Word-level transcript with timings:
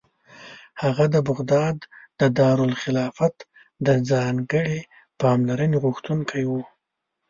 هغه 0.81 1.05
د 1.13 1.15
بغداد 1.29 1.77
د 2.19 2.21
دارالخلافت 2.39 3.35
د 3.85 3.87
ځانګړې 4.09 4.77
پاملرنې 5.21 5.77
غوښتونکی 5.83 6.43
و. 6.49 6.51